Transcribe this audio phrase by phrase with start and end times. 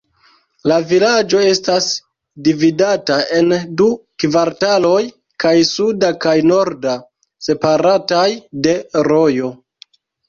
[0.69, 1.89] La vilaĝo estas
[2.47, 3.89] dividata en du
[4.23, 5.03] kvartaloj,
[5.45, 6.97] kaj suda kaj norda,
[7.51, 8.27] separataj
[8.69, 8.75] de
[9.11, 9.53] rojo.